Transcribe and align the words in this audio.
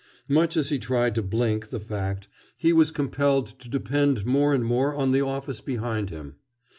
Much 0.27 0.57
as 0.57 0.69
he 0.69 0.79
tried 0.79 1.13
to 1.13 1.21
blink 1.21 1.69
the 1.69 1.79
fact, 1.79 2.27
he 2.57 2.73
was 2.73 2.89
compelled 2.89 3.45
to 3.59 3.69
depend 3.69 4.25
more 4.25 4.51
and 4.51 4.65
more 4.65 4.95
on 4.95 5.11
the 5.11 5.21
office 5.21 5.61
behind 5.61 6.09
him. 6.09 6.37